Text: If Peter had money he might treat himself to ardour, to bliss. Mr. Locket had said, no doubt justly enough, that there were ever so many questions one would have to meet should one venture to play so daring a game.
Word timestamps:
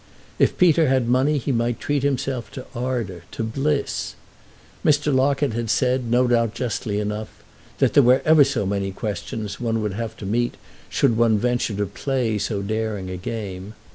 If 0.39 0.57
Peter 0.57 0.87
had 0.87 1.07
money 1.07 1.37
he 1.37 1.51
might 1.51 1.79
treat 1.79 2.01
himself 2.01 2.49
to 2.53 2.65
ardour, 2.73 3.21
to 3.33 3.43
bliss. 3.43 4.15
Mr. 4.83 5.13
Locket 5.13 5.53
had 5.53 5.69
said, 5.69 6.09
no 6.09 6.25
doubt 6.27 6.55
justly 6.55 6.99
enough, 6.99 7.43
that 7.77 7.93
there 7.93 8.01
were 8.01 8.23
ever 8.25 8.43
so 8.43 8.65
many 8.65 8.91
questions 8.91 9.59
one 9.59 9.79
would 9.83 9.93
have 9.93 10.17
to 10.17 10.25
meet 10.25 10.55
should 10.89 11.17
one 11.17 11.37
venture 11.37 11.75
to 11.75 11.85
play 11.85 12.39
so 12.39 12.63
daring 12.63 13.11
a 13.11 13.17
game. 13.17 13.75